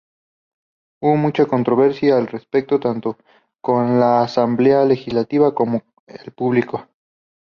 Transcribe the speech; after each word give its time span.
Hubo 0.99 1.15
mucha 1.15 1.45
controversia 1.45 2.17
al 2.17 2.25
respecto, 2.25 2.79
tanto 2.79 3.19
con 3.61 3.99
la 3.99 4.23
asamblea 4.23 4.83
legislativa 4.83 5.53
como 5.53 5.81
con 5.81 5.93
el 6.07 6.31
público. 6.31 6.87